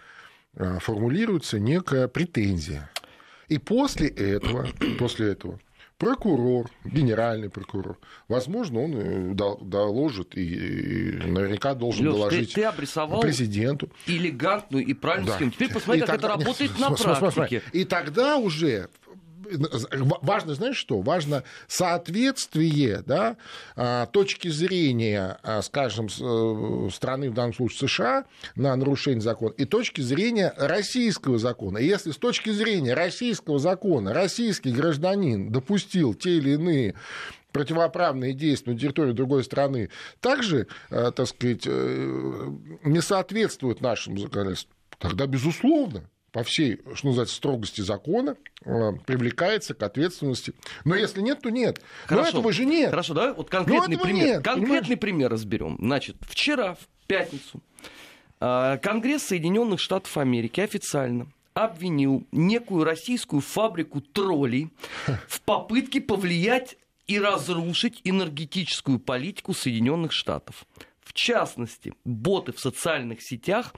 [0.55, 2.89] э, формулируется некая претензия.
[3.49, 5.59] И после этого, после этого
[6.04, 7.97] прокурор, генеральный прокурор,
[8.28, 13.89] возможно, он э, доложит и наверняка должен Лёш, доложить ты, ты обрисовал президенту.
[14.06, 15.36] Элегантную и правильную да.
[15.36, 15.51] схему.
[15.51, 16.20] Теперь посмотри, и как так...
[16.20, 17.62] это работает на практике.
[17.72, 18.89] И тогда уже
[20.22, 21.02] важно, знаешь что?
[21.02, 23.38] Важно соответствие да,
[23.76, 28.26] а, точки зрения, а, скажем, э, страны, в данном случае США,
[28.56, 31.78] на нарушение закона, и точки зрения российского закона.
[31.78, 36.96] И если с точки зрения российского закона российский гражданин допустил те или иные
[37.52, 39.89] противоправные действия на территории другой страны
[40.20, 42.52] также, э, так сказать, э,
[42.84, 49.84] не соответствуют нашему законодательству, тогда, безусловно, по всей, что называется, строгости закона э, привлекается к
[49.84, 50.54] ответственности.
[50.84, 51.80] Но если нет, то нет.
[52.08, 52.24] Хорошо.
[52.24, 52.90] Но этого же нет.
[52.90, 54.26] Хорошо, давай вот конкретный пример.
[54.26, 55.00] Нет, конкретный понимаешь?
[55.00, 55.78] пример разберем.
[55.80, 57.62] Значит, вчера, в пятницу,
[58.42, 64.70] э, Конгресс Соединенных Штатов Америки официально обвинил некую российскую фабрику троллей
[65.28, 70.66] в попытке повлиять и разрушить энергетическую политику Соединенных Штатов.
[71.02, 73.76] В частности, боты в социальных сетях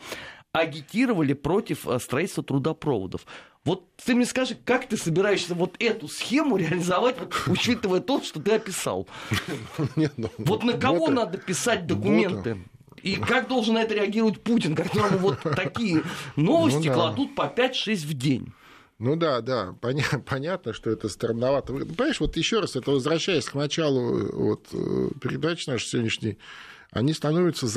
[0.56, 3.26] агитировали против э, строительства трудопроводов.
[3.66, 8.42] Вот ты мне скажи, как ты собираешься вот эту схему реализовать, вот, учитывая то, что
[8.42, 9.08] ты описал?
[9.96, 12.58] Ну, вот на кого надо писать документы?
[13.02, 16.04] И как должен на это реагировать Путин, которому вот такие
[16.36, 18.54] новости ну кладут по 5-6 в день?
[18.98, 21.74] Ну да, да, поня- понятно, что это странновато.
[21.74, 26.38] Понимаешь, вот еще раз, это возвращаясь к началу э, вот, э, передачи нашей сегодняшней,
[26.92, 27.68] они становятся,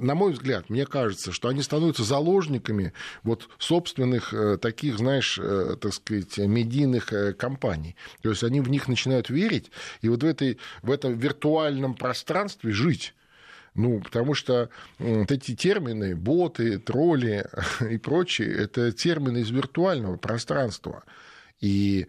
[0.00, 2.92] на мой взгляд, мне кажется, что они становятся заложниками
[3.22, 7.96] вот собственных э, таких, знаешь, э, так сказать, медийных э, компаний.
[8.22, 9.70] То есть они в них начинают верить,
[10.02, 13.14] и вот в, этой, в этом виртуальном пространстве жить.
[13.74, 14.70] Ну, потому что
[15.00, 17.46] вот эти термины, боты, тролли
[17.90, 21.02] и прочие, это термины из виртуального пространства.
[21.60, 22.06] И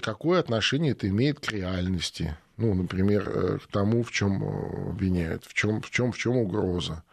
[0.00, 2.36] какое отношение это имеет к реальности?
[2.58, 6.36] Ну, например, э, к тому, в чем э, обвиняют, в чем, в чем, в чем
[6.36, 7.04] угроза.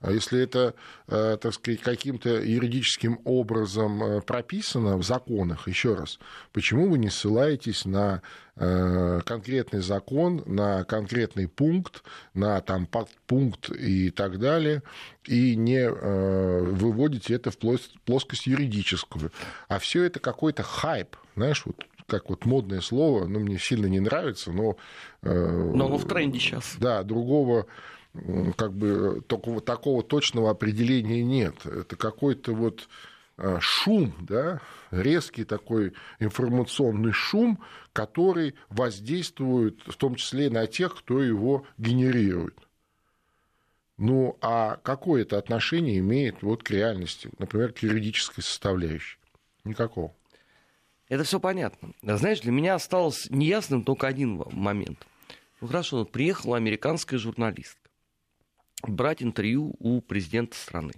[0.00, 0.74] А если это,
[1.06, 6.18] э, так сказать, каким-то юридическим образом прописано в законах, еще раз,
[6.52, 8.20] почему вы не ссылаетесь на
[8.54, 12.02] конкретный закон, на конкретный пункт,
[12.34, 14.82] на там подпункт и так далее,
[15.24, 19.32] и не выводите это в плоскость юридическую.
[19.68, 24.00] А все это какой-то хайп, знаешь, вот как вот модное слово, ну, мне сильно не
[24.00, 24.76] нравится, но...
[25.22, 26.76] Э, но оно в тренде сейчас.
[26.78, 27.66] Да, другого
[28.56, 31.64] как бы такого, такого точного определения нет.
[31.64, 32.88] Это какой-то вот
[33.38, 41.22] э, шум, да, резкий такой информационный шум, который воздействует в том числе на тех, кто
[41.22, 42.56] его генерирует.
[43.96, 49.18] Ну, а какое это отношение имеет вот к реальности, например, к юридической составляющей?
[49.64, 50.14] Никакого.
[51.12, 51.90] Это все понятно.
[52.00, 55.06] Знаешь, для меня осталось неясным только один момент.
[55.60, 57.90] Ну хорошо, приехала американская журналистка
[58.82, 60.94] брать интервью у президента страны.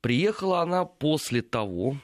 [0.00, 1.98] Приехала она после того,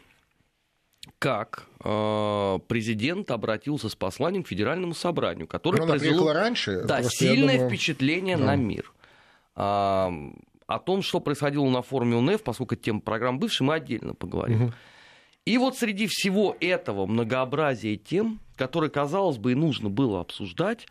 [1.19, 7.55] как э, президент обратился с посланием к Федеральному собранию, которое Но произвело раньше, да, сильное
[7.55, 7.71] думаю...
[7.71, 8.45] впечатление да.
[8.45, 8.93] на мир.
[9.55, 10.13] А,
[10.67, 14.65] о том, что происходило на форуме УНЕФ, поскольку тема программ бывшей, мы отдельно поговорим.
[14.65, 14.75] Угу.
[15.47, 20.87] И вот среди всего этого многообразия тем, которые, казалось бы, и нужно было обсуждать,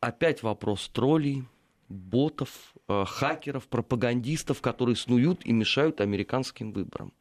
[0.00, 1.44] опять вопрос троллей,
[1.88, 2.48] ботов,
[2.88, 7.12] э, хакеров, пропагандистов, которые снуют и мешают американским выборам.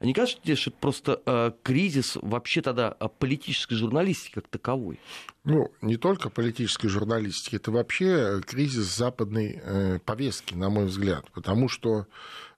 [0.00, 4.98] Не кажется тебе, что это просто э, кризис вообще тогда э, политической журналистики как таковой?
[5.44, 11.30] Ну, не только политической журналистики, это вообще кризис западной э, повестки, на мой взгляд.
[11.32, 12.06] Потому что,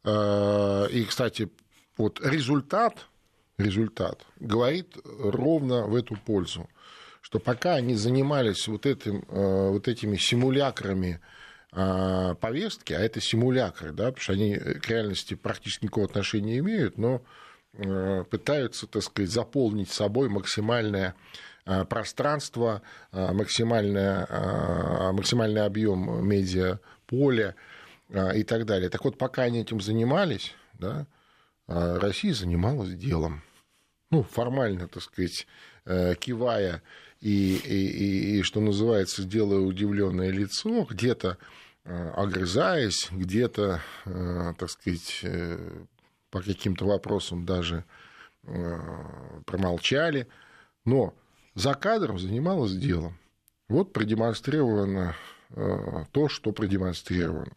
[0.04, 1.50] э, и, кстати,
[1.96, 3.06] вот результат
[3.58, 6.68] результат, говорит ровно в эту пользу,
[7.26, 11.20] что пока они занимались вот, этим, э, вот этими симулякрами
[11.72, 16.58] э, повестки, а это симулякры, да, потому что они к реальности практически никакого отношения не
[16.58, 17.22] имеют, но
[17.72, 21.14] э, пытаются, так сказать, заполнить собой максимальное
[21.88, 22.80] пространство,
[23.10, 24.24] максимальное,
[25.12, 26.78] максимальный объем медиа
[27.08, 27.56] поля
[28.08, 28.88] и так далее.
[28.88, 31.08] Так вот, пока они этим занимались, да,
[31.66, 33.42] Россия занималась делом.
[34.10, 35.46] Ну, формально, так сказать,
[35.84, 36.82] э, кивая
[37.20, 41.38] и, и, и, и что называется, делая удивленное лицо, где-то
[41.84, 45.24] э, огрызаясь, где-то, э, так сказать,
[46.30, 47.84] по каким-то вопросам даже
[49.44, 50.28] промолчали,
[50.84, 51.14] но
[51.54, 53.18] за кадром занималась делом.
[53.68, 55.16] Вот продемонстрировано
[56.12, 57.52] то, что продемонстрировано.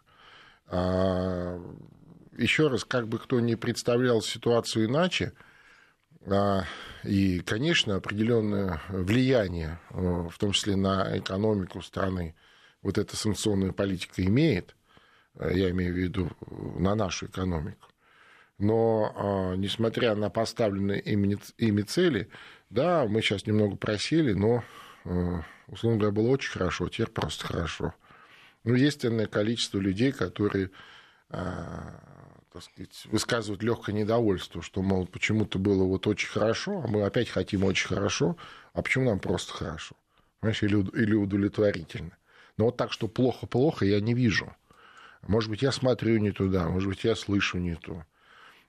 [2.39, 5.33] Еще раз, как бы кто ни представлял ситуацию иначе,
[6.25, 6.63] а,
[7.03, 12.35] и, конечно, определенное влияние, э, в том числе на экономику страны,
[12.81, 14.73] вот эта санкционная политика имеет,
[15.35, 17.89] э, я имею в виду э, на нашу экономику.
[18.57, 22.29] Но, а, несмотря на поставленные ими цели,
[22.69, 24.63] да, мы сейчас немного просели, но,
[25.67, 27.93] условно говоря, было очень хорошо, теперь просто хорошо.
[28.63, 30.71] Ну, есть ценное количество людей, которые
[31.29, 32.08] а,
[32.51, 37.29] так сказать, высказывают легкое недовольство, что, мол, почему-то было вот очень хорошо, а мы опять
[37.29, 38.37] хотим очень хорошо,
[38.73, 39.95] а почему нам просто хорошо?
[40.39, 42.17] Понимаешь, или, или удовлетворительно.
[42.57, 44.55] Но вот так, что плохо-плохо, я не вижу.
[45.27, 48.05] Может быть, я смотрю не туда, может быть, я слышу не то.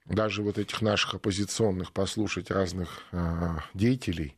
[0.04, 4.36] Даже вот этих наших оппозиционных послушать разных э, деятелей,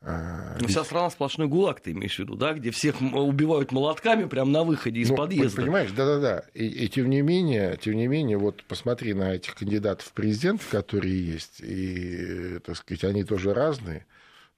[0.00, 4.26] а, ну, вся страна сплошной гулаг, ты имеешь в виду, да, где всех убивают молотками
[4.26, 5.62] прямо на выходе из ну, подъезда.
[5.62, 6.44] Понимаешь, да-да-да.
[6.54, 10.64] И, и тем не менее, тем не менее, вот посмотри на этих кандидатов в президенты,
[10.70, 14.06] которые есть, и, так сказать, они тоже разные,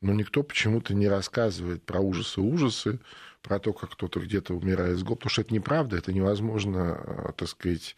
[0.03, 2.99] но никто почему-то не рассказывает про ужасы-ужасы,
[3.41, 7.49] про то, как кто-то где-то умирает с голода, потому что это неправда, это невозможно, так
[7.49, 7.97] сказать,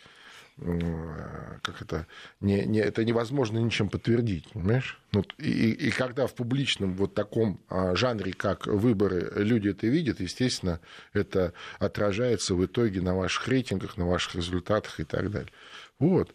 [1.62, 2.06] как это,
[2.40, 5.00] не, не, это невозможно ничем подтвердить, понимаешь?
[5.12, 10.20] Ну, и, и когда в публичном вот таком а, жанре, как выборы, люди это видят,
[10.20, 10.80] естественно,
[11.12, 15.52] это отражается в итоге на ваших рейтингах, на ваших результатах и так далее.
[15.98, 16.34] Вот.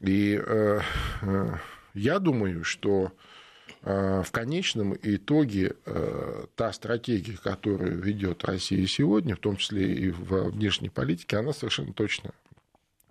[0.00, 0.80] И э,
[1.22, 1.54] э,
[1.94, 3.12] я думаю, что
[3.82, 10.10] э, в конечном итоге э, та стратегия, которую ведет Россия сегодня, в том числе и
[10.10, 12.32] в внешней политике, она совершенно точно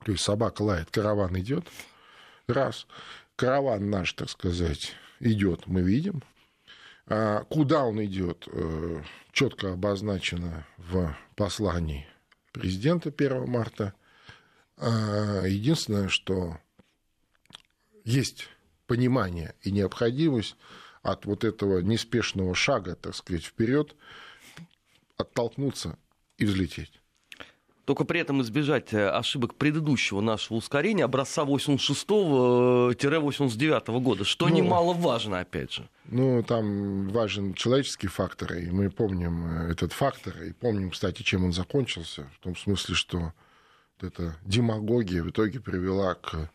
[0.03, 1.65] то есть собака лает, караван идет.
[2.47, 2.87] Раз.
[3.35, 6.23] Караван наш, так сказать, идет, мы видим.
[7.07, 12.07] А куда он идет, э, четко обозначено в послании
[12.51, 13.93] президента 1 марта.
[14.77, 16.57] А единственное, что
[18.03, 18.49] есть
[18.87, 20.55] понимание и необходимость
[21.01, 23.95] от вот этого неспешного шага, так сказать, вперед,
[25.17, 25.97] оттолкнуться
[26.37, 27.00] и взлететь.
[27.85, 35.39] Только при этом избежать э, ошибок предыдущего нашего ускорения, образца 86-89 года, что ну, немаловажно,
[35.39, 35.89] опять же.
[36.05, 41.43] Ну, там важен человеческий фактор, и мы помним э, этот фактор, и помним, кстати, чем
[41.43, 43.33] он закончился, в том смысле, что
[43.99, 46.51] эта демагогия в итоге привела к,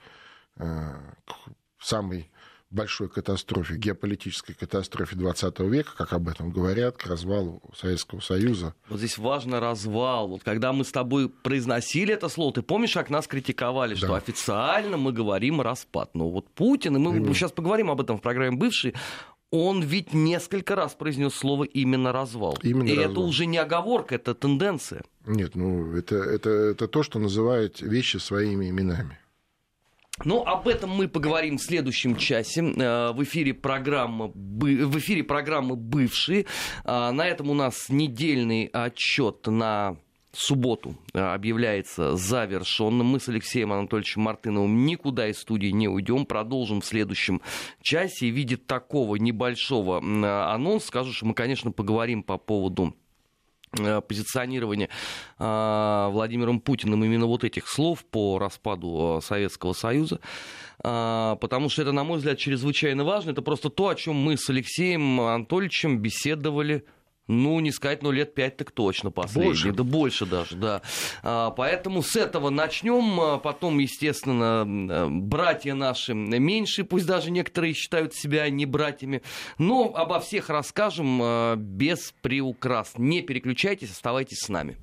[0.58, 1.34] э, к
[1.80, 2.30] самой
[2.70, 8.74] большой катастрофе, геополитической катастрофе 20 века, как об этом говорят, к развалу Советского Союза.
[8.88, 10.28] Вот здесь важно развал.
[10.28, 13.98] Вот когда мы с тобой произносили это слово, ты помнишь, как нас критиковали, да.
[13.98, 16.10] что официально мы говорим распад.
[16.14, 17.34] Но вот Путин, и мы именно.
[17.34, 18.94] сейчас поговорим об этом в программе «Бывший»,
[19.52, 22.58] он ведь несколько раз произнес слово именно развал.
[22.62, 23.10] Именно и развал.
[23.12, 25.02] это уже не оговорка, это тенденция.
[25.24, 29.18] Нет, ну это, это, это то, что называют вещи своими именами.
[30.24, 32.62] Ну, об этом мы поговорим в следующем часе.
[32.62, 36.46] Э, в эфире программы, в эфире программы «Бывшие».
[36.84, 39.96] А, на этом у нас недельный отчет на
[40.32, 43.06] субботу э, объявляется завершенным.
[43.06, 46.24] Мы с Алексеем Анатольевичем Мартыновым никуда из студии не уйдем.
[46.24, 47.42] Продолжим в следующем
[47.82, 48.28] часе.
[48.28, 53.05] И в виде такого небольшого анонса скажу, что мы, конечно, поговорим по поводу Э,
[54.06, 54.88] позиционирование
[55.38, 60.20] э, Владимиром Путиным именно вот этих слов по распаду э, Советского Союза,
[60.78, 63.30] потому что это, на мой взгляд, чрезвычайно важно.
[63.30, 66.84] Это просто то, о чем мы с Алексеем Анатольевичем беседовали
[67.28, 69.48] ну, не сказать, но лет пять так точно последние.
[69.48, 69.72] Больше.
[69.72, 70.82] Да больше даже, да.
[71.22, 73.20] А, поэтому с этого начнем.
[73.20, 74.64] А потом, естественно,
[75.08, 79.22] братья наши меньше, пусть даже некоторые считают себя не братьями.
[79.58, 82.92] Но обо всех расскажем а, без приукрас.
[82.96, 84.76] Не переключайтесь, оставайтесь с нами.